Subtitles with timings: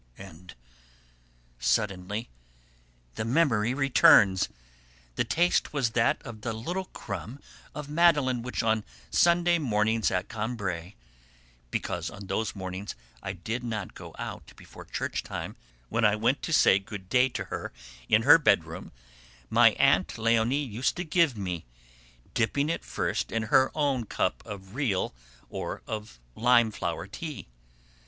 [0.17, 0.55] And
[1.59, 2.27] suddenly
[3.13, 4.49] the memory returns.
[5.15, 7.39] The taste was that of the little crumb
[7.75, 10.95] of madeleine which on Sunday mornings at Combray
[11.69, 15.55] (because on those mornings I did not go out before church time),
[15.89, 17.71] when I went to say good day to her
[18.09, 18.91] in her bedroom,
[19.51, 21.63] my aunt Léonie used to give me,
[22.33, 25.13] dipping it first in her own cup of real
[25.47, 27.45] or of lime flower tea.